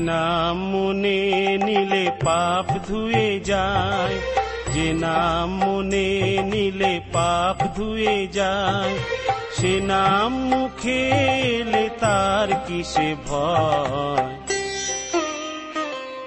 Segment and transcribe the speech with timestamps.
[0.00, 1.20] নাম মনে
[1.66, 4.16] নিলে পাপ ধুয়ে যায়।
[4.74, 6.08] যে নাম মনে
[6.42, 8.94] নিলে পাপ ধুয়ে যায়,
[9.52, 11.00] সে নাম মুখে
[11.58, 14.28] এলে তার কিসে ভয়?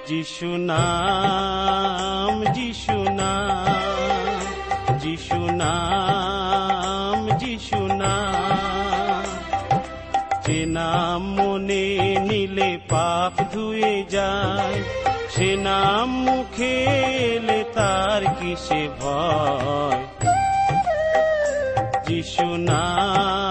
[0.07, 4.39] যিশু নাম যিশু নাম
[4.99, 6.00] যিশু নাম
[12.91, 14.79] পাপ ধুয়ে যায়।
[15.29, 16.73] সে নাম মুখে
[17.33, 20.01] এলে তার কিসে ভয়?
[22.07, 23.50] যিশু নাম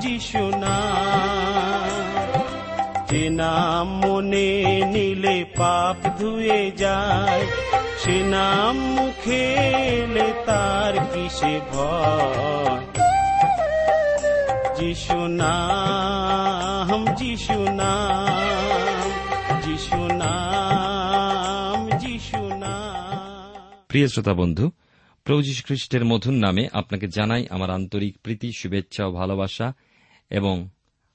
[0.00, 0.50] যিশু
[3.28, 7.46] নাম মনে নিলে পাপ ধুয়ে যায়,
[7.98, 9.56] সে নাম মুখে
[10.02, 12.86] এলে তার কিসে ভয়?
[14.76, 19.10] যিশু নাম যিশু নাম
[19.66, 24.70] যিশু নাম যিশু নাম। প্রিয় শ্রোতা বন্ধু,
[25.24, 29.72] প্রভু যীশু খ্রিস্টের মধুর নামে আপনাকে জানাই আমার আন্তরিক প্রীতি, শুভেচ্ছা ও ভালোবাসা।
[30.30, 30.68] এবং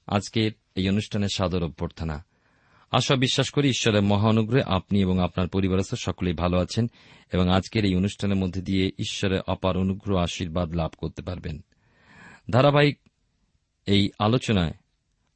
[0.06, 2.24] আজকের এই অনুষ্ঠানের সাদর অভ্যর্থনা।
[2.90, 6.90] আশা বিশ্বাস করি ঈশ্বরের মহা অনুগ্রহে আপনি এবং আপনার পরিবারস্থ সকলেই ভালো আছেন
[7.32, 11.64] এবং আজকের এই অনুষ্ঠানের মধ্যে দিয়ে ঈশ্বরের অপার অনুগ্রহ আশীর্বাদ লাভ করতে পারবেন।
[12.50, 12.98] ধারাবাহিক
[13.86, 14.72] এই আলোচনায়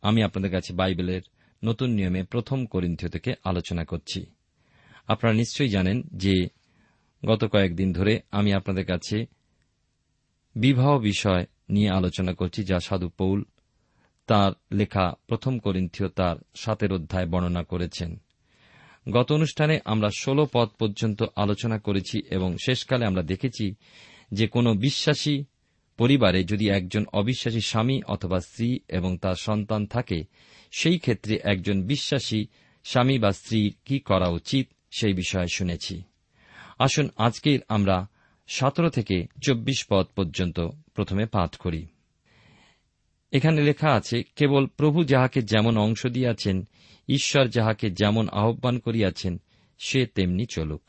[0.03, 1.23] আমি আপনাদের কাছে বাইবেলের
[1.65, 4.27] নতুন নিয়মে প্রথম করিন্থীয় থেকে আলোচনা করছি।
[5.09, 6.49] আপনারা নিশ্চয়ই জানেন যে
[7.27, 9.27] গত কয়েকদিন ধরে আমি আপনাদের কাছে
[10.57, 13.45] বিবাহ বিষয় নিয়ে আলোচনা করছি, যা সাধু পৌল
[14.29, 18.23] তার লেখা প্রথম করিন্থীয় তার সাতের অধ্যায় বর্ণনা করেছেন।
[19.11, 23.75] গত অনুষ্ঠানে আমরা ষোলো পদ পর্যন্ত আলোচনা করেছি এবং শেষকালে আমরা দেখেছি
[24.33, 25.45] যে কোনো বিশ্বাসী
[25.99, 30.25] পরিবারে যদি একজন অবিশ্বাসী স্বামী অথবা স্ত্রী এবং তার সন্তান থাকে,
[30.71, 32.47] সেই ক্ষেত্রে একজন বিশ্বাসী
[32.85, 34.69] স্বামী বা স্ত্রীর কি করা উচিত
[34.99, 36.03] সেই বিষয়ে শুনেছি।
[36.79, 38.07] আসুন আজকের আমরা
[38.47, 40.61] সতেরো থেকে চব্বিশ পদ পর্যন্ত
[40.95, 41.87] প্রথমে পাঠ করি।
[43.33, 46.69] এখানে লেখা আছে, কেবল প্রভু যাহাকে যেমন অংশ দিয়াছেন,
[47.09, 49.41] ঈশ্বর যাহাকে যেমন আহ্বান করিয়াছেন,
[49.79, 50.83] সে তেমনি চলুক।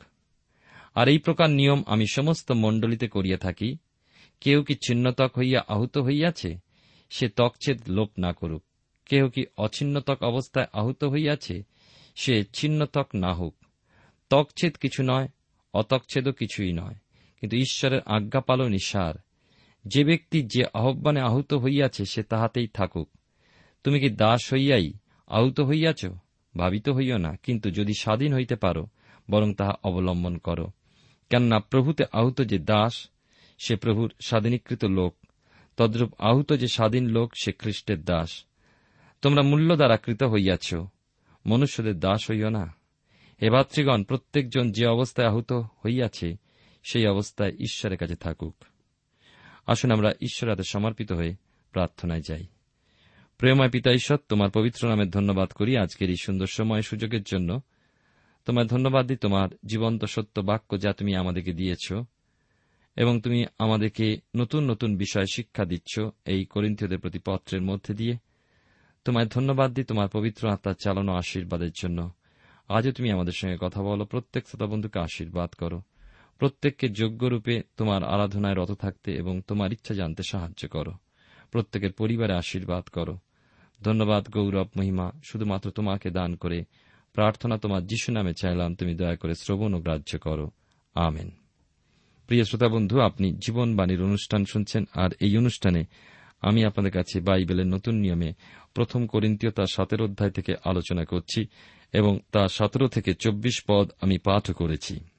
[0.94, 3.76] আর এই প্রকার নিয়ম আমি সমস্ত মণ্ডলীতে করিয়া থাকি।
[4.40, 6.58] কেউ কি ছিন্নতক হইয়া আহত হইয়াছে?
[7.10, 8.62] সে তকছেদ লোপ না করুক।
[9.06, 11.62] কেহ কি অছিন্নতক অবস্থায় আহত হইয়াছে?
[12.14, 13.56] সে ছিন্নতক না হোক।
[14.30, 15.28] তকছেদ কিছু নয়,
[15.74, 16.94] অতকছেদও কিছুই নয়।
[17.40, 18.42] কিন্তু ঈশ্বরের আজ্ঞা
[18.82, 19.14] সার
[19.84, 23.10] যে ব্যক্তি যে আহ্বানে আহত হইয়াছে সে তাহাতেই থাকুক।
[23.84, 24.92] তুমি কি দাস হইয়াই
[25.26, 26.06] আহত হইয়াছ?
[26.56, 28.86] ভাবিত হইও না, কিন্তু যদি স্বাধীন হইতে পারো,
[29.30, 30.66] বরং তাহা অবলম্বন করো।
[31.30, 33.08] কেননা প্রভুতে আহত যে দাস,
[33.58, 35.16] সে প্রভুর স্বাধীনীকৃত লোক।
[35.76, 38.44] তদ্রূপ আহত যে স্বাধীন লোক, সে খ্রিস্টের দাস।
[39.22, 40.74] তোমরা মূল্য দ্বারা কৃত হইয়াছ,
[41.46, 42.74] মনুষ্যদের দাস হইও না।
[43.42, 46.36] হে ভাতৃগণ, প্রত্যেকজন যে অবস্থায় আহত হইয়াছে,
[46.90, 48.64] সেই অবস্থায় ঈশ্বরের কাছে থাকুক।
[49.66, 51.34] আসুন আমরা ঈশ্বর হাতে সমর্পিত হয়ে
[51.72, 52.46] প্রার্থনায় যাই।
[53.38, 57.60] প্রেমায় পিতা ঈশ্বর, তোমার পবিত্র নামের ধন্যবাদ করি আজকের এই সুন্দর সময় সুযোগের জন্য।
[58.44, 61.92] তোমার ধন্যবাদ দিই তোমার জীবন্ত সত্য বাক্য যা তুমি আমাদেরকে দিয়েছ
[62.96, 68.16] এবং তুমি আমাদেরকে নতুন নতুন বিষয় শিক্ষা দিচ্ছ এই করিন্থীয়দের প্রতি পত্রের মধ্যে দিয়ে।
[69.04, 72.10] তোমায় ধন্যবাদ দিই তোমার পবিত্র আত্মার চালানো আশীর্বাদের জন্য।
[72.68, 75.82] আজও তুমি আমাদের সঙ্গে কথা বলো, প্রত্যেক শ্রোতা বন্ধুকে আশীর্বাদ করো।
[76.40, 80.92] প্রত্যেককে যোগ্যরূপে তোমার আরাধনায় রত থাকতে এবং তোমার ইচ্ছা জানতে সাহায্য করো।
[81.50, 83.18] প্রত্যেকের পরিবারে আশীর্বাদ করো।
[83.82, 86.64] ধন্যবাদ, গৌরব, মহিমা, শুধুমাত্র তোমাকে দান করে।
[87.12, 90.50] প্রার্থনা তোমার যিশু নামে চাইলাম, তুমি দয়া করে শ্রবণ ও গ্রাহ্য করো।
[90.94, 91.30] আমেন।
[92.26, 95.84] প্রিয় শ্রোতা বন্ধু, আপনি জীবনবাণীর অনুষ্ঠান শুনছেন, আর এই অনুষ্ঠানে
[96.40, 98.32] আমি আপনাদের কাছে বাইবেলের নতুন নিয়মে
[98.74, 101.46] প্রথম করিন্তীয় তার সতেরো অধ্যায় থেকে আলোচনা করছি
[101.92, 105.09] এবং তা সতেরো থেকে চব্বিশ পদ আমি পাঠও করেছি।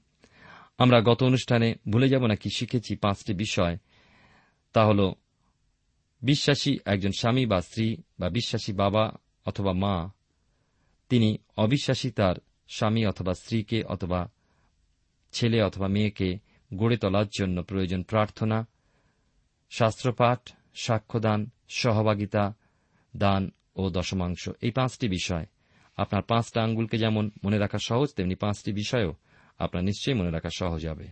[0.81, 3.78] আমরা গত অনুষ্ঠানে ভুলে যাব না কি শিখেছি পাঁচটি বিষয়।
[4.74, 5.13] তা হল,
[6.22, 9.12] বিশ্বাসী একজন স্বামী বা স্ত্রী বা বিশ্বাসী বাবা
[9.45, 10.12] অথবা মা,
[11.10, 12.36] তিনি অবিশ্বাসী তার
[12.68, 14.31] স্বামী অথবা স্ত্রীকে অথবা
[15.31, 16.39] ছেলে অথবা মেয়েকে
[16.75, 18.68] গড়ে তোলার জন্য প্রয়োজন প্রার্থনা,
[19.69, 22.54] শাস্ত্রপাঠ, সাক্ষ্যদান, সহভাগিতা,
[23.18, 25.45] দান ও দশমাংশ। এই পাঁচটি বিষয়।
[25.98, 29.13] আপনার পাঁচটা আঙ্গুলকে যেমন মনে রাখা সহজ, তেমনি পাঁচটি বিষয়ও
[29.61, 31.07] আপনার নিশ্চয়ই মনে রাখা সহজ হবে।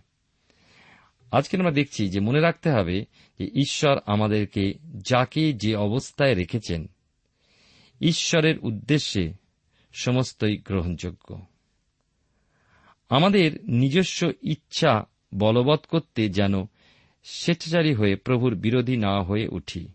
[1.32, 3.06] আজকে আমরা দেখছি যে মনে রাখতে হবে
[3.40, 6.90] যে ঈশ্বর আমাদেরকে যাকে যে অবস্থায় রেখেছেন,
[8.02, 9.34] ঈশ্বরের উদ্দেশ্যে
[9.94, 11.46] সমস্তই গ্রহণযোগ্য।
[13.10, 15.06] আমাদের নিজস্ব ইচ্ছা
[15.36, 16.66] বলবৎ করতে যেন
[17.24, 19.88] স্বেচ্ছাচারী হয়ে প্রভুর বিরোধী না হয়ে উঠি।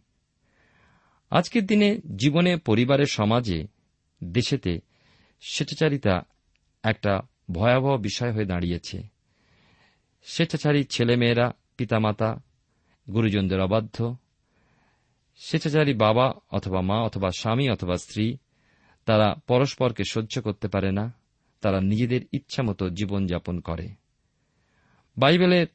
[1.30, 3.66] আজকের দিনে জীবনে পরিবারের সমাজে,
[4.24, 4.80] দেশেতে
[5.40, 6.22] স্বেচ্ছাচারিতা
[6.82, 7.20] একটা
[7.50, 9.02] ভয়াবহ বিষয় হয়ে দাঁড়িয়েছে।
[10.24, 12.40] স্বেচ্ছাচারী ছেলেমেয়েরা, পিতামাতা,
[13.12, 14.16] গুরুজনদের অবাধ্য।
[15.36, 18.36] স্বেচ্ছাচারী বাবা অথবা মা অথবা স্বামী অথবা স্ত্রী,
[19.04, 21.12] তারা পরস্পরকে সহ্য করতে পারে না।
[21.60, 23.88] তারা নিজেদের ইচ্ছামতো জীবনযাপন করে।
[25.16, 25.66] বাইবেলের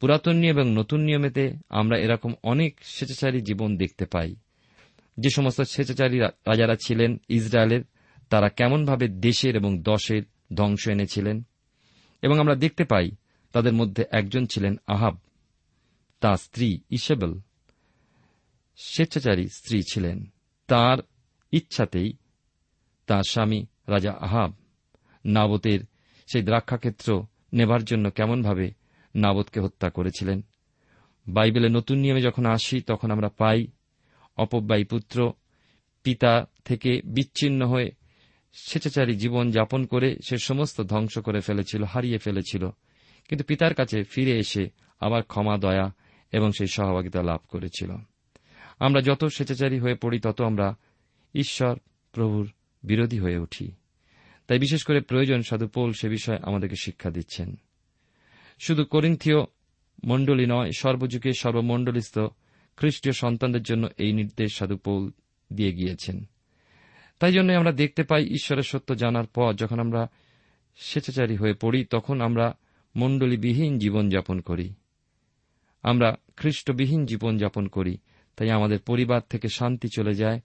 [0.00, 4.36] পুরাতন নিয়ম এবং নতুন নিয়মেতে আমরা এরকম অনেক স্বেচ্ছাচারী জীবন দেখতে পাই।
[5.18, 7.82] যে সমস্ত স্বেচ্ছাচারী রাজারা ছিলেন ইসরায়েলের,
[8.30, 10.22] তারা কেমনভাবে দেশের এবং দশের
[10.54, 11.44] ধ্বংস এনেছিলেন।
[12.22, 13.10] এবং আমরা দেখতে পাই
[13.52, 15.18] তাদের মধ্যে একজন ছিলেন আহাব।
[16.20, 17.40] তাঁর স্ত্রী ইসেবেল
[18.76, 20.32] স্বেচ্ছাচারী স্ত্রী ছিলেন।
[20.66, 20.98] তার
[21.52, 22.12] ইচ্ছাতেই
[23.06, 24.52] তার স্বামী রাজা আহাব।
[25.24, 25.80] নাবতের
[26.26, 28.70] সেই দ্রাক্ষাক্ষেত্র নেবার জন্য কেমনভাবে
[29.14, 30.42] নাবতকে হত্যা করেছিলেন।
[31.28, 33.66] বাইবেলের নতুন নিয়মে যখন আসি, তখন আমরা পাই,
[34.36, 35.32] অপব্যয়ী পুত্র
[36.02, 37.90] পিতা থেকে বিচ্ছিন্ন হয়ে
[38.52, 42.70] স্বেচ্ছাচারী জীবন যাপন করে সে সমস্ত ধ্বংস করে ফেলেছিল, হারিয়ে ফেলেছিল।
[43.28, 45.94] কিন্তু পিতার কাছে ফিরে এসে আবার ক্ষমা, দয়া
[46.32, 47.96] এবং সেই সহভাগিতা লাভ করেছিল।
[48.78, 50.76] আমরা যত স্বেচ্ছাচারী হয়ে পড়ি, তত আমরা
[51.34, 51.78] ঈশ্বর
[52.12, 52.50] প্রভুর
[52.82, 53.72] বিরোধী হয়ে উঠি।
[54.46, 57.56] তাই বিশেষ করে প্রয়োজন সাধু পৌল সে বিষয়ে আমাদেরকে শিক্ষা দিচ্ছেন।
[58.58, 59.36] শুধু করিন্থীয়
[60.04, 62.18] মণ্ডলী নয়, সর্বযুগে সর্বমণ্ডলীস্থ
[62.76, 65.10] খ্রিস্টীয় সন্তানদের জন্য এই নির্দেশ সাধু পৌল
[65.52, 66.24] দিয়ে গিয়েছেন।
[67.18, 70.06] তাই জন্য আমরা দেখতে পাই ঈশ্বরের সত্য জানার পর যখন আমরা
[70.76, 72.56] স্বেচ্ছাচারী হয়ে পড়ি, তখন আমরা
[72.96, 74.74] মণ্ডলীবিহীন জীবনযাপন করি।
[75.82, 77.98] আমরা খ্রিস্টবিহীন জীবনযাপন করি।
[78.36, 80.40] তাই আমাদের পরিবার থেকে শান্তি চলে যায়।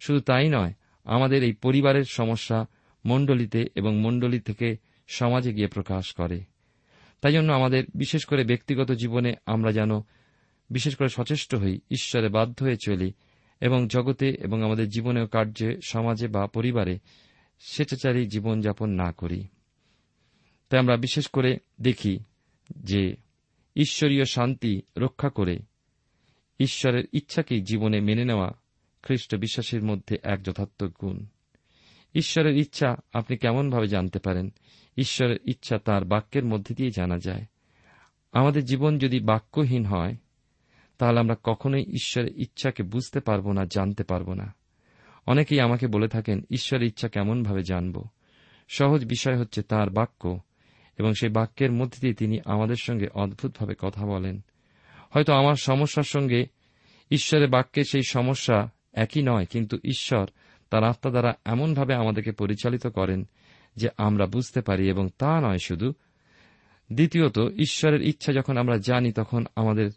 [0.00, 0.72] শুধু তাই নয়,
[1.04, 2.66] আমাদের এই পরিবারের সমস্যা
[3.06, 4.76] মণ্ডলীতে এবং মণ্ডলী থেকে
[5.08, 6.40] সমাজে গিয়ে প্রকাশ করে।
[7.20, 10.00] তাই জন্য আমাদের বিশেষ করে ব্যক্তিগত জীবনে আমরা যেন
[10.70, 13.12] বিশেষ করে সচেষ্ট হই, ঈশ্বরে বাধ্য হয়ে চলি।
[13.60, 16.98] এবং জগতে এবং আমাদের জীবনে কার্যে, সমাজে বা পরিবারে
[17.60, 19.48] স্বেচ্ছাচারী জীবনযাপন না করি।
[20.68, 22.18] তাই আমরা বিশেষ করে দেখি
[22.76, 23.16] যে
[23.76, 25.58] ঈশ্বরীয় শান্তি রক্ষা করে
[26.60, 28.52] ঈশ্বরের ইচ্ছাকেই জীবনে মেনে নেওয়া
[29.02, 31.26] খ্রিস্ট বিশ্বাসীর মধ্যে এক যথার্থ গুণ।
[32.14, 34.52] ঈশ্বরের ইচ্ছা আপনি কেমনভাবে জানতে পারেন?
[34.96, 37.44] ঈশ্বরের ইচ্ছা তার বাক্যের মধ্যে দিয়ে জানা যায়।
[38.32, 40.16] আমাদের জীবন যদি বাক্যহীন হয়
[41.00, 44.54] তাহলে আমরা কখনোই ঈশ্বরের ইচ্ছাকে বুঝতে পারব না, জানতে পারব না।
[45.26, 48.04] অনেকেই আমাকে বলে থাকেন, ঈশ্বরের ইচ্ছা কেমনভাবে জানব?
[48.68, 50.40] সহজ বিষয় হচ্ছে তার বাক্য,
[50.98, 54.40] এবং সেই বাক্যের মধ্যে দিয়ে তিনি আমাদের সঙ্গে অদ্ভুতভাবে কথা বলেন।
[55.10, 56.46] হয়তো আমার সমস্যার সঙ্গে
[57.10, 60.26] ঈশ্বরের বাক্যের সেই সমস্যা একই নয়, কিন্তু ঈশ্বর
[60.70, 63.28] তার আত্মা দ্বারা এমনভাবে আমাদেরকে পরিচালিত করেন
[63.76, 65.92] যে আমরা বুঝতে পারি, এবং তা নয় শুধু।
[66.92, 69.90] দ্বিতীয়ত, ঈশ্বরের ইচ্ছা যখন আমরা জানি, তখন আমাদের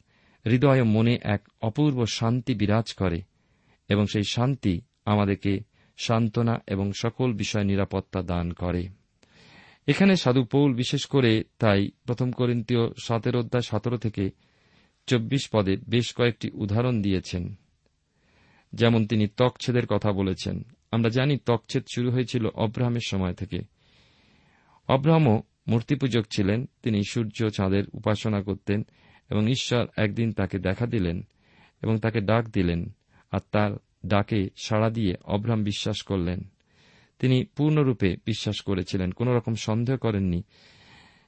[0.46, 3.22] হৃদয় ও মনে এক অপূর্ব শান্তি বিরাজ করে
[3.90, 5.60] এবং সেই শান্তি আমাদেরকে
[5.98, 8.88] সান্ত্বনা এবং সকল বিষয় নিরাপত্তা দান করে।
[9.88, 14.30] এখানে সাধু পৌল বিশেষ করে তাই প্রথম করিন্তীয় সতেরো অধ্যায় সতেরো থেকে
[15.08, 17.56] চব্বিশ পদে বেশ কয়েকটি উদাহরণ দিয়েছেন।
[18.74, 23.62] যেমন তিনি ত্বকছেদের কথা বলেছেন। আমরা জানি ত্বকছেদ শুরু হয়েছিল অব্রাহামের সময় থেকে।
[24.88, 28.86] অব্রাহামও মূর্তিপূজক ছিলেন, তিনি সূর্য, চাঁদের উপাসনা করতেন
[29.34, 31.28] এবং ঈশ্বর একদিন তাকে দেখা দিলেন
[31.82, 32.96] এবং তাকে ডাক দিলেন
[33.32, 33.72] আর তার
[34.06, 36.44] ডাকে সাড়া দিয়ে অব্রাহাম বিশ্বাস করলেন।
[37.20, 40.44] তিনি পূর্ণরূপে বিশ্বাস করেছিলেন। কোন রকম সন্দেহ করেননি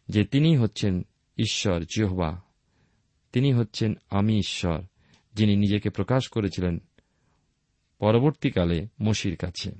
[0.09, 1.05] যে তিনি হচ্ছেন
[1.37, 2.41] ঈশ্বর, জিহবা।
[3.33, 4.81] তিনি হচ্ছেন আমি ঈশ্বর,
[5.33, 6.79] যিনি নিজেকে প্রকাশ করেছিলেন
[7.99, 9.71] পরবর্তীকালে মসির কাছে।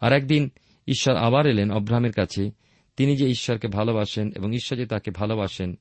[0.00, 0.50] আর একদিন
[0.88, 2.50] ঈশ্বর আবার এলেন অব্রাহামের কাছে।
[2.96, 5.78] তিনি যে ঈশ্বরকে ভালোবাসেন এবং ঈশ্বর যে তাকে ভালোবাসেন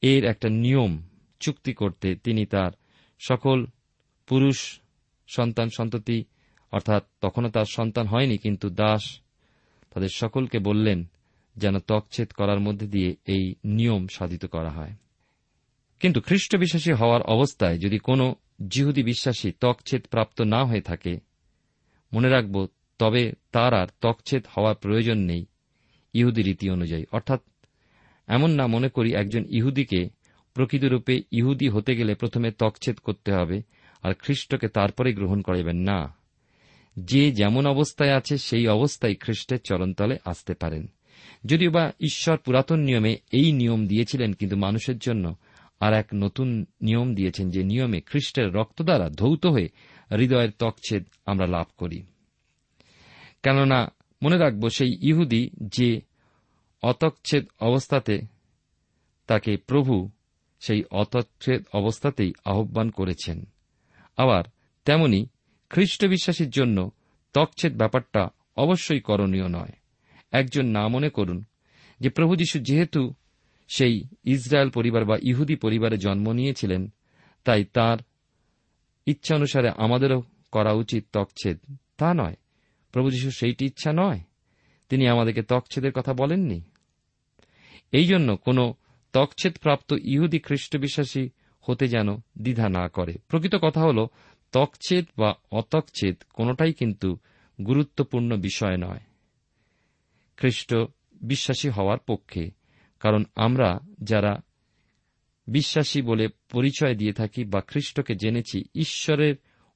[0.00, 1.02] এর একটা নিয়ম
[1.40, 2.70] চুক্তি করতে তিনি তার
[3.18, 3.66] সকল
[4.26, 4.80] পুরুষ
[5.28, 6.24] সন্তান সন্ততি,
[6.72, 9.20] অর্থাৎ তখনও তার সন্তান হয়নি, কিন্তু দাস
[9.94, 11.04] তাদের সকলকে বললেন
[11.56, 14.92] যেন তকছেদ করার মধ্যে দিয়ে এই নিয়ম সাধিত করা হয়।
[16.00, 18.34] কিন্তু খ্রিস্ট বিশ্বাসী হওয়ার অবস্থায় যদি কোনো
[18.68, 21.20] জিহুদি বিশ্বাসী তকছেদ প্রাপ্ত না হয়ে থাকে,
[22.12, 22.66] মনে রাখব
[22.98, 25.46] তবে তার আর তকছেদ হওয়ার প্রয়োজন নেই
[26.12, 27.40] ইহুদি রীতি অনুযায়ী। অর্থাৎ
[28.26, 30.08] এমন না মনে করি একজন ইহুদিকে
[30.54, 33.62] প্রকৃতরূপে ইহুদি হতে গেলে প্রথমে তকছেদ করতে হবে
[34.02, 36.16] আর খ্রিস্টকে তারপরে গ্রহণ করাইবেন না।
[36.98, 40.86] যে যেমন অবস্থায় আছে, সেই অবস্থায় খ্রিস্টের চরণতলে আসতে পারেন।
[41.44, 45.34] যদিও বা ঈশ্বর পুরাতন নিয়মে এই নিয়ম দিয়েছিলেন, কিন্তু মানুষের জন্য
[45.80, 49.68] আর এক নতুন নিয়ম দিয়েছেন যে নিয়মে খ্রিস্টের রক্ত দ্বারা ধৌত হয়ে
[50.16, 52.02] হৃদয়ের তকছেদ আমরা লাভ করি।
[53.42, 53.92] কেননা,
[54.22, 56.00] মনে রাখব সেই ইহুদি যে
[56.82, 58.20] অতচ্ছেদ অবস্থাতে
[59.26, 60.10] তাকে প্রভু
[60.60, 63.44] সেই অতচ্ছেদ অবস্থাতেই আহ্বান করেছেন।
[64.16, 64.44] আবার
[64.84, 65.26] তেমনি
[65.70, 66.90] খ্রিস্ট বিশ্বাসীর জন্য
[67.32, 69.72] তকছেদ ব্যাপারটা অবশ্যই করণীয় নয়।
[70.30, 71.44] একজন না মনে করুন
[72.00, 73.14] যে প্রভু যীশু যেহেতু
[73.68, 76.92] সেই ইসরায়েল পরিবার বা ইহুদি পরিবারে জন্ম নিয়েছিলেন,
[77.44, 77.98] তাই তার
[79.06, 81.58] ইচ্ছা অনুসারে আমাদেরও করা উচিত তকছেদ
[81.96, 82.36] তা নয়।
[82.92, 84.20] প্রভু যীশু সেইটি ইচ্ছা নয়।
[84.88, 86.60] তিনি আমাদেরকে তকছেদের কথা বলেননি।
[87.92, 88.72] এই জন্য কোন
[89.12, 91.28] তকছেদ প্রাপ্ত ইহুদি খ্রিস্ট বিশ্বাসী
[91.60, 94.06] হতে যেন দ্বিধা না করে। প্রকৃত কথা হল,
[94.52, 97.18] তকছেদ বা অতকছেদ কোনটাই কিন্তু
[97.66, 99.00] গুরুত্বপূর্ণ বিষয় নয়।
[100.36, 100.74] খ্রিস্ট
[101.22, 102.50] বিশ্বাসী হওয়ার পক্ষে,
[103.00, 104.40] কারণ আমরা যারা
[105.46, 109.34] বিশ্বাসী বলে পরিচয় দিয়ে থাকি বা খ্রিস্টকে জেনেছি, ঈশ্বরের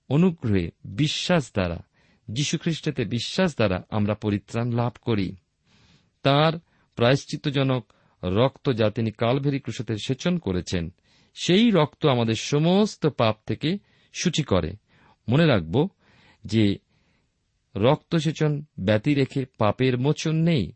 [0.09, 1.83] অনুগ্রহে, বিশ্বাস দ্বারা
[2.33, 5.37] যীশুখ্রিস্টতে বিশ্বাস দ্বারা আমরা পরিত্রাণ লাভ করি।
[6.23, 6.53] তার
[6.97, 7.93] প্রায়শ্চিত্তজনক
[8.25, 10.93] রক্ত যা তিনি কালভেরি ক্রুশতে সেচন করেছেন,
[11.35, 13.79] সেই রক্ত আমাদের সমস্ত পাপ থেকে
[14.13, 14.73] সূচি করে।
[15.29, 15.89] মনে রাখব
[16.45, 16.77] যে
[17.77, 20.73] রক্তসেচন ব্যতি রেখে পাপের মোচন নেই,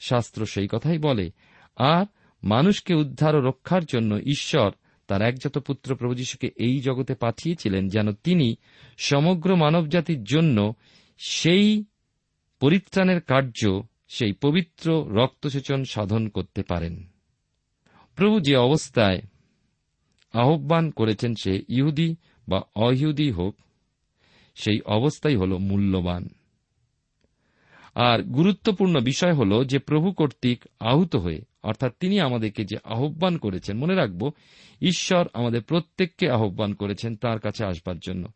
[0.00, 1.30] শাস্ত্র সেই কথাই বলে।
[1.76, 2.04] আর
[2.42, 4.70] মানুষকে উদ্ধার ও রক্ষার জন্য ঈশ্বর
[5.06, 8.56] তার একজাত পুত্র প্রভু যীশুকে এই জগতে পাঠিয়েছিলেন যেন তিনি
[8.98, 10.74] সমগ্র মানবজাতির জন্য
[11.16, 11.84] সেই
[12.60, 17.06] পরিত্রাণের কার্য সেই পবিত্র রক্তসেচন সাধন করতে পারেন।
[18.14, 19.22] প্রভু যে অবস্থায়
[20.32, 22.16] আহ্বান করেছেন সে ইহুদি
[22.48, 23.56] বা অইহুদি হোক,
[24.54, 26.28] সেই অবস্থাই হল মূল্যবান।
[27.94, 33.78] আর গুরুত্বপূর্ণ বিষয় হল যে প্রভু কর্তৃক আহত হয়ে, অর্থাৎ তিনি আমাদেরকে যে আহ্বান করেছেন,
[33.78, 34.30] মনে রাখব,
[34.82, 38.28] ঈশ্বর আমাদের প্রত্যেককে আহ্বান করেছেন তার কাছে আসবার জন্য।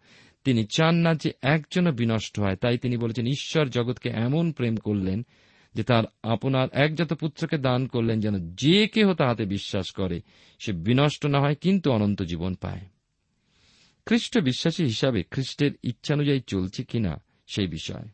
[0.45, 5.27] তিনি চান না যে একজনও বিনষ্ট হয়। তাই তিনি বলেছেন, ঈশ্বর জগৎকে এমন প্রেম করলেন
[5.75, 10.21] যে তার আপনার একজাত পুত্রকে দান করলেন যেন যে কেহ তাহাতে বিশ্বাস করে,
[10.59, 12.81] সে বিনষ্ট না হয়, কিন্তু অনন্ত জীবন পায়।
[14.07, 18.09] খ্রিস্ট বিশ্বাসী হিসাবে খ্রিস্টের ইচ্ছানুযায়ী চলছে কিনা সেই বিষয়।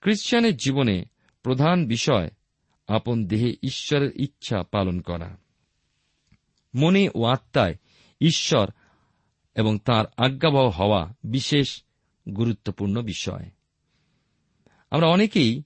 [0.00, 1.04] খ্রিস্টানের জীবনে
[1.42, 2.30] প্রধান বিষয়
[2.88, 5.36] আপন দেহে ঈশ্বরের ইচ্ছা পালন করা।
[6.74, 7.74] মনে ও আত্মায়
[8.20, 8.70] ঈশ্বর
[9.54, 11.82] এবং তার আজ্ঞাবহ হওয়া বিশেষ
[12.28, 13.50] গুরুত্বপূর্ণ বিষয়।
[14.90, 15.62] আমরা অনেকেই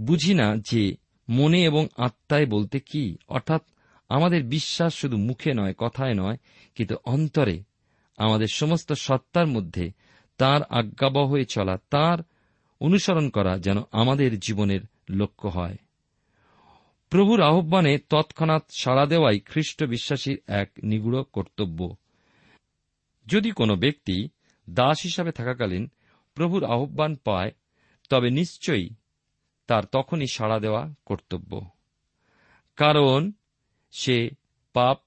[0.00, 0.96] বুঝি না যে
[1.28, 3.62] মনে এবং আত্মায় বলতে কি, অর্থাৎ
[4.08, 6.36] আমাদের বিশ্বাস শুধু মুখে নয়, কথায় নয়,
[6.74, 7.62] কিন্তু অন্তরে
[8.16, 9.90] আমাদের সমস্ত সত্তার মধ্যে
[10.38, 12.18] তার আজ্ঞাবহ হয়ে চলা, তার
[12.80, 14.80] অনুসরণ করা যেন আমাদের জীবনের
[15.10, 15.76] লক্ষ্য হয়।
[17.10, 21.96] প্রভুর আহ্বানে তৎক্ষণাৎ সাড়া দেওয়াই খ্রিস্ট বিশ্বাসীর এক নিগুড় কর্তব্য।
[23.26, 24.28] যদি কোনো ব্যক্তি
[24.70, 25.90] দাস হিসাবে থাকাকালীন
[26.34, 27.52] প্রভুর আহ্বান পায়,
[28.10, 28.88] তবে নিশ্চয়ই
[29.66, 31.70] তার তখনই সাড়া দেওয়া কর্তব্য।
[32.76, 33.32] কারণ
[33.90, 34.30] সে
[34.72, 34.98] পাপ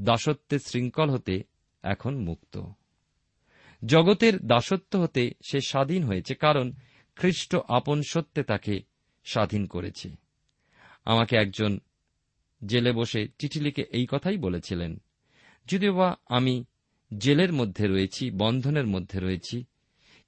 [0.00, 1.42] দাসত্বের শৃঙ্খল হতে
[1.82, 2.62] এখন মুক্ত।
[3.84, 6.72] জগতের দাসত্ব হতে সে স্বাধীন হয়েছে কারণ
[7.16, 8.82] খ্রিস্ট আপন সত্যে তাকে
[9.24, 10.16] স্বাধীন করেছে।
[11.04, 11.78] আমাকে একজন
[12.66, 15.02] জেলে বসে চিঠি লিখে এই কথাই বলেছিলেন
[15.66, 16.64] যদিও বা আমি
[17.16, 19.64] জেলের মধ্যে রয়েছি, বন্ধনের মধ্যে রয়েছি।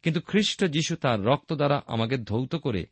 [0.02, 2.86] কিন্তু খ্রিস্ট যিশু তার রক্ত দ্বারা আমাকে ধৌত করে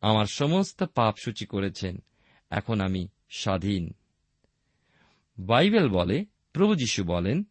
[0.00, 2.02] আমার সমস্ত পাপ সূচি করেছেন।
[2.50, 3.92] এখন আমি স্বাধীন।
[5.38, 7.44] বাইবেল বলে, প্রভু যীশু বলেন,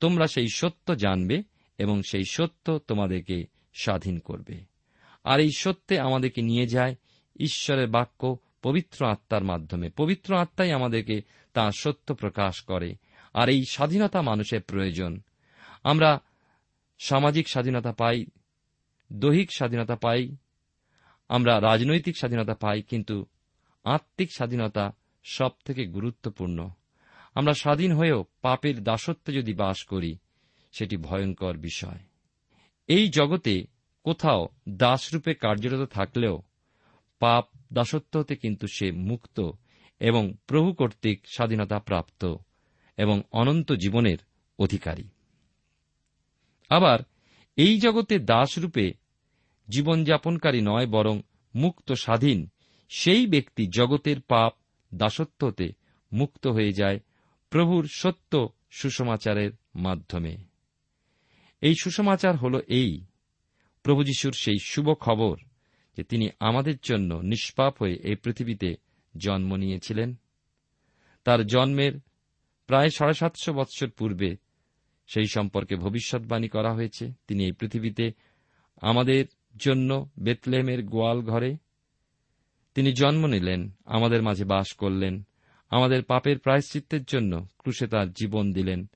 [0.00, 1.42] তোমরা সেই সত্য জানবে
[1.78, 4.64] এবং সেই সত্য তোমাদেরকে স্বাধীন করবে।
[5.24, 6.96] আর এই সত্যে আমাদেরকে নিয়ে যায়
[7.40, 12.94] ঈশ্বরের বাক্য পবিত্র আত্মার মাধ্যমে। পবিত্র আত্মাই আমাদেরকে তাঁর সত্য প্রকাশ করে।
[13.34, 15.20] আর এই স্বাধীনতা মানুষের প্রয়োজন।
[15.82, 16.20] আমরা
[16.98, 18.24] সামাজিক স্বাধীনতা পাই,
[19.12, 20.36] দৈহিক স্বাধীনতা পাই,
[21.28, 23.26] আমরা রাজনৈতিক স্বাধীনতা পাই, কিন্তু
[23.84, 24.92] আত্মিক স্বাধীনতা
[25.24, 26.70] সব থেকে গুরুত্বপূর্ণ।
[27.34, 30.18] আমরা স্বাধীন হয়েও পাপের দাসত্বে যদি বাস করি,
[30.72, 31.98] সেটি ভয়ঙ্কর বিষয়।
[32.88, 33.64] এই জগতে
[34.04, 36.42] কোথাও দাসরূপে কার্যরত থাকলেও
[37.18, 39.50] পাপ দাসত্ব হতে কিন্তু সে মুক্ত
[40.00, 42.34] এবং প্রভু কর্তৃক স্বাধীনতা প্রাপ্ত
[42.96, 44.18] এবং অনন্ত জীবনের
[44.58, 45.08] অধিকারী।
[46.70, 46.98] আবার
[47.56, 48.92] এই জগতে দাসরূপে
[49.68, 51.20] জীবনযাপনকারী নয় বরং
[51.54, 52.48] মুক্ত স্বাধীন,
[52.88, 54.52] সেই ব্যক্তি জগতের পাপ
[54.94, 55.72] দাসত্বতে
[56.12, 57.00] মুক্ত হয়ে যায়
[57.50, 60.36] প্রভুর সত্য সুসমাচারের মাধ্যমে।
[61.60, 63.04] এই সুসমাচার হল এই,
[63.82, 65.38] প্রভু যিশুর সেই শুভ খবর
[65.96, 68.74] যে তিনি আমাদের জন্য নিষ্পাপ হয়ে এই পৃথিবীতে
[69.16, 70.14] জন্ম নিয়েছিলেন।
[71.24, 71.92] তার জন্মের
[72.66, 74.36] প্রায় সাড়ে সাতশো বৎসর পূর্বে
[75.14, 78.12] সেই সম্পর্কে ভবিষ্যৎবাণী করা হয়েছে। তিনি এই পৃথিবীতে
[78.76, 79.24] আমাদের
[79.56, 81.56] জন্য বেতলেমের গোয়াল ঘরে।
[82.74, 85.26] তিনি জন্ম নিলেন, আমাদের মাঝে বাস করলেন,
[85.70, 88.90] আমাদের পাপের প্রায়শ্চিত্তের জন্য ক্রুশে তার জীবন দিলেন।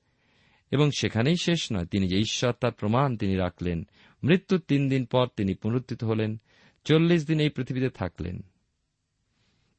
[0.71, 3.87] এবং সেখানেই শেষ নয়, তিনি যে ঈশ্বর, তার প্রমাণ তিনি রাখলেন।
[4.23, 6.41] মৃত্যুর তিন দিন পর তিনি পুনরুত্থিত হলেন,
[6.83, 8.41] চল্লিশ দিন এই পৃথিবীতে থাকলেন।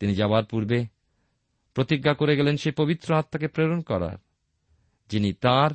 [0.01, 0.87] তিনি যাওয়ার পূর্বে
[1.75, 4.19] প্রতিজ্ঞা করে গেলেন সেই পবিত্র আত্মাকে প্রেরণ করার,
[5.09, 5.71] যিনি তার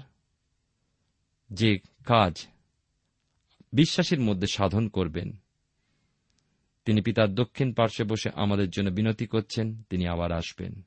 [1.51, 2.47] যে কাজ
[3.73, 5.41] বিশ্বাসের মধ্যে সাধন করবেন।
[6.85, 10.81] তিনি পিতার দক্ষিণ পার্শ্বে বসে আমাদের জন্য বিনতি করছেন, তিনি আবার আসবেন।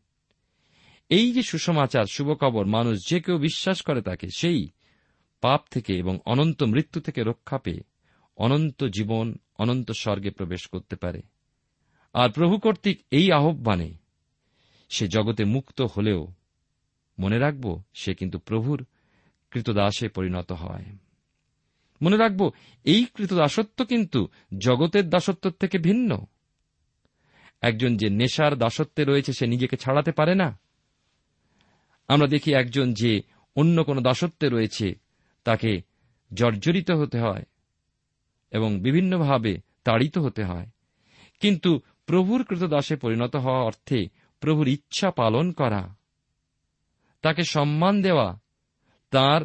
[1.09, 4.68] এই যে সুসমাচার শুভখবর মানুষ যে কেউ বিশ্বাস করে তাকে, সেই
[5.40, 7.81] পাপ থেকে এবং অনন্ত মৃত্যু থেকে রক্ষা পেয়ে
[8.37, 11.22] অনন্ত জীবন, অনন্ত স্বর্গে প্রবেশ করতে পারে।
[12.12, 13.94] আর প্রভু কর্তৃক এই আহ্বানে
[14.88, 16.29] সে জগতে মুক্ত হলেও,
[17.18, 18.87] মনে রাখব, সে কিন্তু প্রভুর
[19.54, 20.84] কৃতদাসে পরিণত হয়।
[22.02, 22.50] মনে রাখব,
[22.84, 26.26] এই কৃতদাসত্ব কিন্তু জগতের দাসত্ব থেকে ভিন্ন।
[27.60, 30.58] একজন যে নেশার দাসত্বে রয়েছে, সে নিজেকে ছাড়াতে পারে না।
[32.08, 33.22] আমরা দেখি একজন যে
[33.56, 34.94] অন্য কোন দাসত্বে রয়েছে,
[35.44, 35.82] তাকে
[36.34, 37.44] জর্জরিত হতে হয়
[38.50, 40.66] এবং বিভিন্নভাবে তাড়িত হতে হয়।
[41.40, 44.08] কিন্তু প্রভুর কৃতদাসে পরিণত হওয়া অর্থে
[44.40, 45.96] প্রভুর ইচ্ছা পালন করা,
[47.22, 48.43] তাকে সম্মান দেওয়া
[49.14, 49.42] তার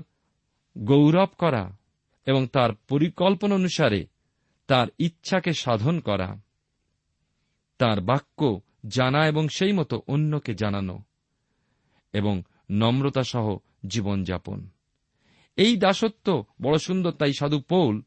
[0.77, 1.77] গৌরব করা
[2.25, 4.01] এবং তার পরিকল্পনা অনুসারে
[4.67, 6.29] তার ইচ্ছাকে সাধন করা,
[7.77, 11.03] তার বাক্য জানা এবং সেই মতো অন্যকে জানানো
[12.13, 14.69] এবং নম্রতা সহ জীবনযাপন।
[15.58, 18.01] এই দাসত্ব বড় সুন্দর, তাই সাধু পৌল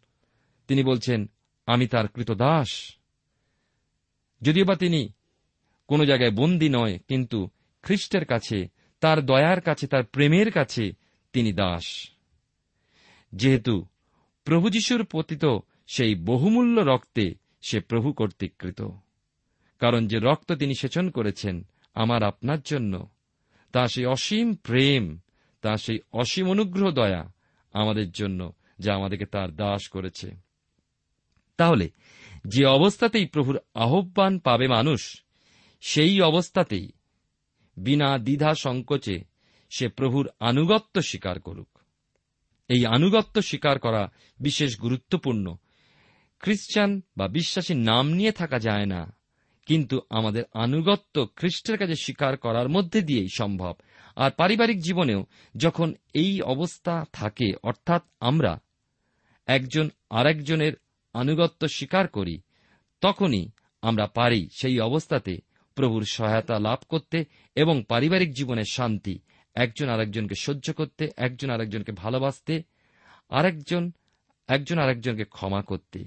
[0.68, 1.30] তিনি বলছেন,
[1.66, 2.70] আমি তার কৃত দাস
[4.42, 5.12] যদিও বা তিনি
[5.86, 7.48] কোন জায়গায় বন্দী নয়, কিন্তু
[7.82, 8.68] খ্রিস্টের কাছে,
[9.00, 11.01] তার দয়ার কাছে, তার প্রেমের কাছে
[11.32, 12.10] তিনি দাস।
[13.32, 13.86] যেহেতু
[14.44, 15.44] প্রভু যিশুর পতিত
[15.86, 18.82] সেই বহুমূল্য রক্তে সে প্রভু কর্তৃকৃত
[19.78, 23.08] কারণ যে রক্ত তিনি সেচন করেছেন আমার আপনার জন্য,
[23.72, 25.18] তা সেই অসীম প্রেম,
[25.62, 27.32] তা সেই অসীম অনুগ্রহ দয়া
[27.72, 30.30] আমাদের জন্য যা আমাদেরকে তার দাস করেছে।
[31.56, 31.90] তাহলে
[32.44, 35.22] যে অবস্থাতেই প্রভুর আহ্বান পাবে মানুষ,
[35.80, 36.92] সেই অবস্থাতেই
[37.76, 39.31] বিনা দ্বিধা সংকোচে
[39.74, 41.78] সে প্রভুর আনুগত্য স্বীকার করুক।
[42.68, 45.56] এই আনুগত্য স্বীকার করা বিশেষ গুরুত্বপূর্ণ।
[46.40, 49.16] খ্রিস্টান বা বিশ্বাসী নাম নিয়ে থাকা যায় না।
[49.66, 53.74] কিন্তু আমাদের আনুগত্য খ্রিস্টের কাছে স্বীকার করার মধ্যে দিয়েই সম্ভব।
[54.16, 58.60] আর পারিবারিক জীবনেও যখন এই অবস্থা থাকে, অর্থাৎ আমরা
[59.46, 60.72] একজন আরেকজনের
[61.12, 62.40] আনুগত্য স্বীকার করি,
[63.00, 63.50] তখনই
[63.82, 65.36] আমরা পারি সেই অবস্থাতে
[65.74, 69.18] প্রভুর সহায়তা লাভ করতে এবং পারিবারিক জীবনের শান্তি
[69.54, 72.62] একজন আরেকজনকে সহ্য করতে, একজন আরেকজনকে ভালোবাসতে,
[73.28, 73.92] আরেকজন,
[74.48, 76.04] একজন আরেকজনকে ক্ষমা করতে।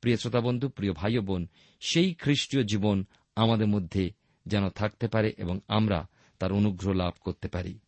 [0.00, 1.48] প্রিয় শ্রোতা বন্ধু প্রিয় ভাই বোন,
[1.80, 3.04] সেই খ্রিস্টীয় জীবন
[3.36, 4.10] আমাদের মধ্যে
[4.46, 7.78] যেন থাকতে পারে এবং আমরা তার অনুগ্রহ লাভ করতে পারি।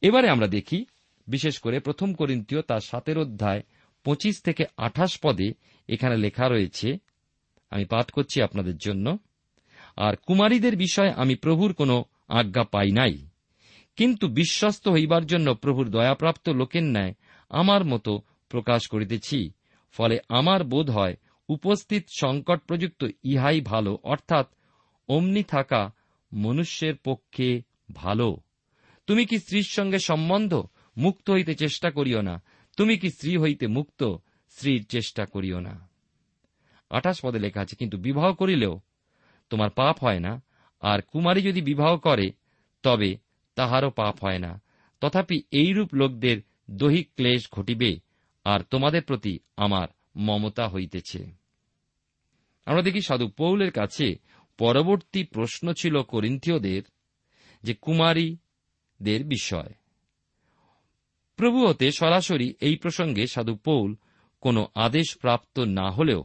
[0.00, 0.84] এবারে আমরা দেখি,
[1.28, 3.62] বিশেষ করে প্রথম করিন্তীয় তার সাতের অধ্যায়
[4.04, 5.52] পঁচিশ থেকে আঠাশ পদে
[5.88, 6.98] এখানে লেখা রয়েছে,
[7.70, 9.18] আমি পাঠ করছি আপনাদের জন্য,
[9.96, 13.29] আর কুমারীদের বিষয়ে আমি প্রভুর কোনো আজ্ঞা পাই নাই।
[13.96, 17.14] কিন্তু বিশ্বস্ত হইবার জন্য প্রভুর দয়াপ্রাপ্ত লোকের ন্যায়
[17.48, 19.50] আমার মতো প্রকাশ করিতেছি,
[19.92, 21.16] ফলে আমার বোধ হয়
[21.48, 24.46] উপস্থিত সংকট প্রযুক্ত ইহাই ভালো, অর্থাৎ
[25.08, 25.92] অমনি থাকা
[26.32, 27.62] মনুষ্যের পক্ষে
[27.94, 28.40] ভালো।
[29.06, 30.62] তুমি কি স্ত্রীর সঙ্গে সম্বন্ধ
[30.96, 32.42] মুক্ত হইতে চেষ্টা করিও না?
[32.76, 34.16] তুমি কি স্ত্রী হইতে মুক্ত
[34.48, 35.88] স্ত্রীর চেষ্টা করিও না?
[36.90, 38.80] আঠাশ পদে লেখা আছে, কিন্তু বিবাহ করিলেও
[39.50, 40.42] তোমার পাপ হয় না।
[40.80, 42.32] আর কুমারী যদি বিবাহ করে,
[42.82, 43.16] তবে
[43.54, 44.60] তাহারও পাপ হয় না।
[45.00, 48.00] তথাপি এইরূপ লোকদের দৈহিক ক্লেশ ঘটিবে,
[48.44, 51.30] আর তোমাদের প্রতি আমার মমতা হইতেছে।
[52.66, 54.16] আমরা দেখি সাধু পৌলের কাছে
[54.58, 56.82] পরবর্তী প্রশ্ন ছিল করিন্থীয়দের
[57.62, 59.72] যে, কুমারীদের বিষয়?
[61.36, 63.96] প্রভু হতে সরাসরি এই প্রসঙ্গে সাধু পৌল
[64.40, 66.24] কোন আদেশ প্রাপ্ত না হলেও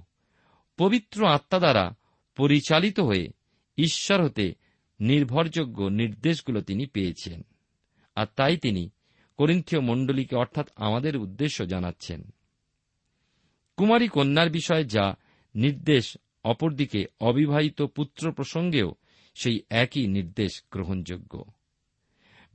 [0.78, 1.96] পবিত্র আত্মা দ্বারা
[2.36, 3.30] পরিচালিত হয়ে
[3.78, 4.54] ঈশ্বর হতে
[5.00, 7.42] নির্ভরযোগ্য নির্দেশগুলো তিনি পেয়েছেন।
[8.16, 8.90] আর তাই তিনি
[9.38, 12.34] করিন্থীয় মণ্ডলীকে অর্থাৎ আমাদের উদ্দেশ্য জানাচ্ছেন।
[13.78, 15.16] কুমারী কন্যার বিষয়ে যা
[15.56, 18.96] নির্দেশ, অপরদিকে অবিবাহিত পুত্র প্রসঙ্গেও
[19.36, 21.44] সেই একই নির্দেশ গ্রহণযোগ্য।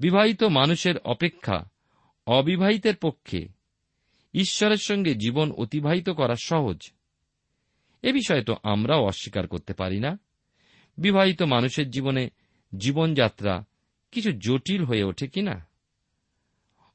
[0.01, 1.71] বিবাহিত মানুষের অপেক্ষা
[2.27, 3.49] অবিবাহিতের পক্ষে
[4.35, 6.93] ঈশ্বরের সঙ্গে জীবন অতিবাহিত করা সহজ।
[8.03, 10.19] এ বিষয়ে তো আমরাও অস্বীকার করতে পারি না।
[11.01, 12.31] বিবাহিত মানুষের জীবনে
[12.79, 13.65] জীবনযাত্রা
[14.13, 15.67] কিছু জটিল হয়ে ওঠে কিনা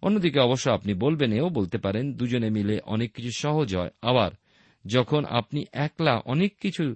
[0.01, 4.31] অন্যদিকে অবশ্য আপনি বলবেন, এও বলতে পারেন, দুজনে মিলে অনেক কিছু সহজ হয়। আবার
[4.85, 6.95] যখন আপনি একলা অনেক কিছু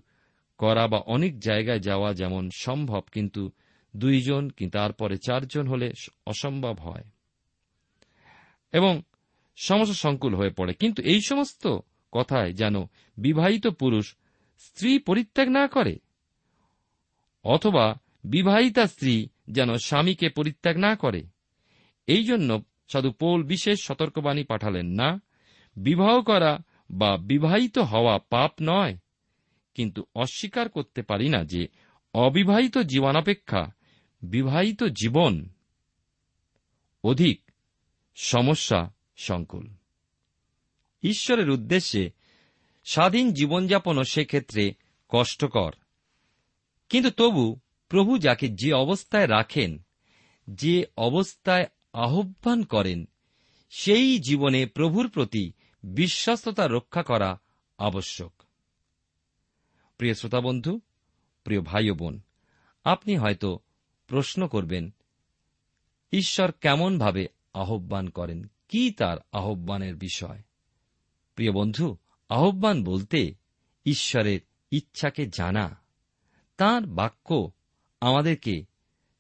[0.58, 3.52] করা বা অনেক জায়গায় যাওয়া যেমন সম্ভব, কিন্তু
[3.95, 5.93] দুইজন কি তারপরে চারজন হলে
[6.28, 7.04] অসম্ভব হয়
[8.74, 9.02] এবং
[9.56, 11.78] সমস্যা সংকুল হয়ে পড়ে। কিন্তু এই সমস্ত
[12.12, 12.76] কথায় যেন
[13.17, 14.15] বিবাহিত পুরুষ
[14.58, 15.98] স্ত্রী পরিত্যাগ না করে
[17.43, 21.23] অথবা বিবাহিতা স্ত্রী যেন স্বামীকে পরিত্যাগ না করে।
[22.08, 25.21] এই জন্য সাধু পৌল বিশেষ সতর্কবাণী পাঠালেন না,
[25.75, 26.60] বিবাহ করা
[26.91, 28.97] বা বিবাহিত হওয়া পাপ নয়।
[29.73, 31.67] কিন্তু অস্বীকার করতে পারি না যে
[32.13, 33.71] অবিবাহিত জীবনাপেক্ষা
[34.21, 35.49] বিবাহিত জীবন
[37.04, 37.52] অধিক
[38.15, 39.67] সমস্যা সংকুল।
[41.04, 42.12] ঈশ্বরের উদ্দেশ্যে
[42.86, 44.73] স্বাধীন জীবনযাপনও সেক্ষেত্রে
[45.10, 45.71] কষ্টকর।
[46.89, 49.86] কিন্তু তবু প্রভু যাকে যে অবস্থায় রাখেন,
[50.47, 53.08] যে অবস্থায় আহ্বান করেন,
[53.69, 57.39] সেই জীবনে প্রভুর প্রতি বিশ্বস্ততা রক্ষা করা
[57.78, 58.34] আবশ্যক।
[59.97, 60.80] প্রিয় শ্রোতা বন্ধু
[61.43, 62.21] প্রিয় ভাই বোন
[62.84, 63.60] আপনি হয়তো
[64.08, 64.93] প্রশ্ন করবেন,
[66.12, 68.52] ঈশ্বর কেমনভাবে আহ্বান করেন?
[68.69, 70.41] কি তার আহ্বানের বিষয়?
[71.36, 71.97] প্রিয় বন্ধু,
[72.30, 73.36] আহ্বান বলতে
[73.86, 74.39] ঈশ্বরের
[74.71, 75.88] ইচ্ছাকে জানা।
[76.60, 77.52] তার বাক্য
[78.02, 78.63] আমাদেরকে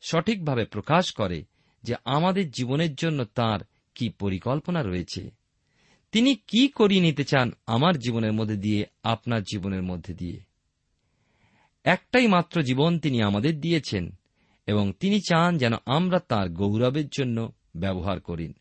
[0.01, 1.43] সঠিকভাবে প্রকাশ করে
[1.83, 3.59] যে আমাদের জীবনের জন্য তার
[3.95, 5.31] কি পরিকল্পনা রয়েছে।
[6.11, 10.39] তিনি কি করিয়ে নিতে চান আমার জীবনের মধ্যে দিয়ে, আপনার জীবনের মধ্যে দিয়ে?
[11.83, 14.15] একটাই মাত্র জীবন তিনি আমাদের দিয়েছেন
[14.67, 18.53] এবং তিনি চান যেন আমরা তার গৌরবের জন্য ব্যবহার করিন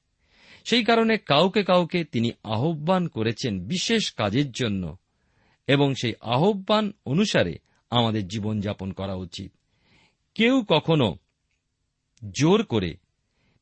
[0.64, 4.96] সেই কারণে কাউকে কাউকে তিনি আহ্বান করেছেন বিশেষ কাজের জন্য
[5.66, 7.58] এবং সেই আহ্বান অনুসারে
[7.90, 9.52] আমাদের জীবনযাপন করা উচিত।
[10.34, 11.16] কেউ কখনো
[12.40, 12.96] জোর করে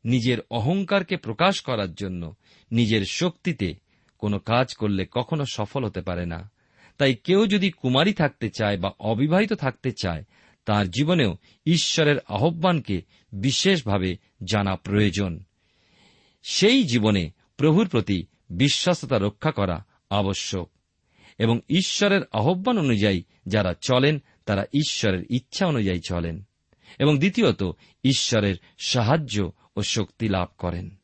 [0.04, 2.34] নিজের অহংকারকে প্রকাশ করার জন্য
[2.72, 3.74] নিজের শক্তিতে
[4.18, 6.50] কোনো কাজ করলে কখনো সফল হতে পারে না।
[6.98, 10.24] তাই কেউ যদি কুমারী থাকতে চায় বা অবিবাহিত থাকতে চায়,
[10.64, 11.36] তার জীবনেও
[11.66, 14.16] ঈশ্বরের আহ্বানকে বিশেষভাবে
[14.50, 15.44] জানা প্রয়োজন।
[16.42, 20.70] সেই জীবনে প্রভুর প্রতি বিশ্বাসতা রক্ষা করা আবশ্যক।
[21.38, 26.42] এবং ঈশ্বরের আহ্বান অনুযায়ী যারা চলেন, তারা ঈশ্বরের ইচ্ছা অনুযায়ী চলেন।
[26.98, 27.64] এবং দ্বিতীয়ত,
[28.04, 30.96] ঈশ্বরের সাহায্য ও শক্তি লাভ করেন।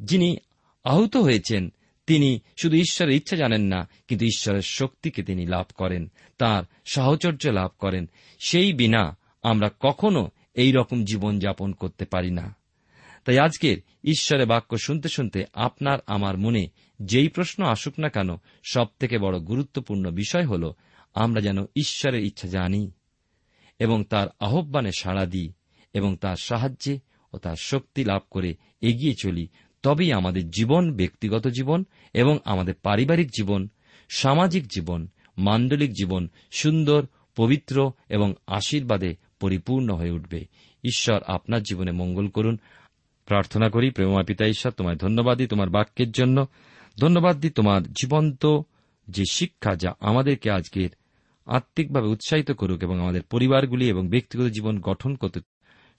[0.00, 0.36] যিনি
[0.84, 1.72] আহত হয়েছেন,
[2.06, 7.70] তিনি শুধু ঈশ্বরের ইচ্ছা জানেন না, কিন্তু ঈশ্বরের শক্তিকে তিনি লাভ করেন, তার সাহচর্য লাভ
[7.78, 8.10] করেন।
[8.46, 12.57] সেই বিনা আমরা কখনো এই রকম জীবনযাপন করতে পারি না।
[13.28, 16.68] তাই আজকের ঈশ্বরের বাক্য শুনতে শুনতে আপনার, আমার মনে
[17.02, 18.28] যেই প্রশ্ন আসুক না কেন
[18.70, 20.72] সব থেকে বড় গুরুত্বপূর্ণ বিষয় হল,
[21.14, 22.90] আমরা যেন ঈশ্বরের ইচ্ছা জানি
[23.78, 25.52] এবং তার আহ্বানে সাড়া দিই
[25.92, 26.98] এবং তার সাহায্যে
[27.32, 29.48] ও তার শক্তি লাভ করে এগিয়ে চলি।
[29.82, 33.68] তবেই আমাদের জীবন, ব্যক্তিগত জীবন এবং আমাদের পারিবারিক জীবন,
[34.08, 40.44] সামাজিক জীবন, মাণ্ডলিক জীবন সুন্দর, পবিত্র এবং আশীর্বাদে পরিপূর্ণ হয়ে উঠবে।
[40.84, 42.58] ঈশ্বর আপনার জীবনে মঙ্গল করুন।
[43.28, 46.46] প্রার্থনা করি প্রেমা পিতা ঈশ্বর, তোমায় ধন্যবাদ দিই তোমার বাক্যের জন্য।
[47.00, 48.60] ধন্যবাদ দিই তোমার জীবন্ত
[49.08, 50.90] যে শিক্ষা যা আমাদেরকে আজকের
[51.46, 55.40] আত্মিকভাবে উৎসাহিত করুক এবং আমাদের পরিবারগুলি এবং ব্যক্তিগত জীবন গঠন করতে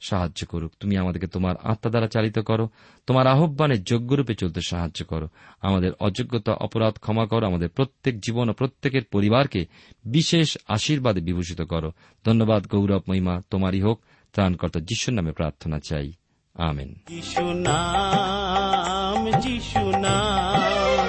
[0.01, 2.69] সাহায্য করুক। তুমি আমাদেরকে তোমার আত্মা দ্বারা চালিত করো,
[3.07, 5.27] তোমার আহ্বানের যোগ্যরূপে চলতে সাহায্য করো।
[5.61, 9.65] আমাদের অযোগ্যতা, অপরাধ ক্ষমা করো, আমাদের প্রত্যেক জীবন ও প্রত্যেকের পরিবারকে
[10.05, 11.91] বিশেষ আশীর্বাদে বিভূষিত করো।
[12.25, 14.01] ধন্যবাদ, গৌরব, মহিমা, তোমারই হোক।
[14.33, 16.11] ত্রাণকর্তা যিশুর নামে প্রার্থনা চাই।
[16.59, 21.05] আমেন। যিশু নাম যিশু নাম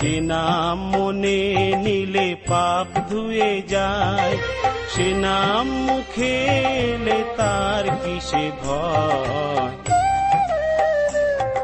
[0.00, 4.38] যে নাম মনে নিলে পাপ ধুয়ে যায়,
[4.88, 6.34] সে নাম মুখে
[6.90, 9.74] এলে তার কিসে ভয়?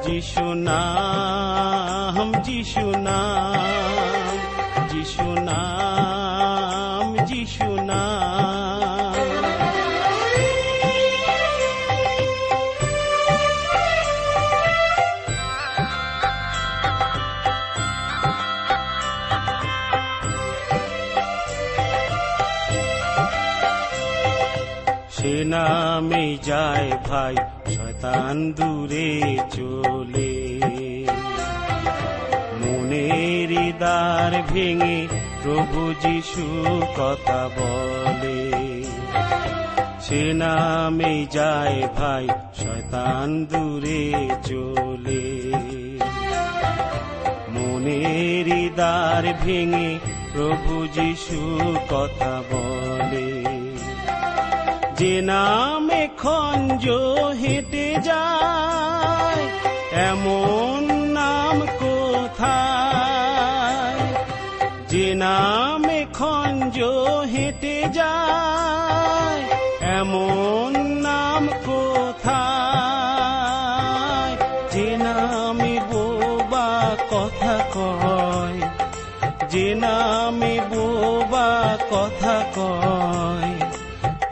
[0.03, 4.37] যিশু নাম যিশু নাম
[4.89, 6.08] যিশু নাম।
[25.49, 27.35] নামে যায় ভাই,
[27.75, 29.11] শয়তান দূরে
[29.53, 30.35] চলে।
[32.61, 34.99] মনের দ্বার ভেঙে
[35.43, 36.47] প্রভু যিশু
[36.97, 38.41] কথা বলে,
[40.01, 44.05] সে নামে যায় ভাই, শয়তান দূরে
[44.45, 45.27] চলে।
[47.55, 49.89] মনের দ্বার ভেঙে
[50.33, 51.41] প্রভু যিশু
[51.91, 53.28] কথা বলে
[54.99, 56.85] যে নামে খঞ্জ
[57.41, 59.45] হেঁটে যায়,
[60.09, 60.83] এমন
[61.19, 64.01] নাম কোথায়?
[64.89, 66.77] যে নামে খঞ্জ
[67.33, 69.43] হেঁটে যায়,
[69.99, 70.73] এমন
[71.07, 72.27] নাম কোথায়?
[74.73, 76.69] যে নামে বোবা
[77.11, 78.59] কথা কয়,
[79.49, 81.49] যে নামে বোবা
[81.91, 83.48] কথা কয়।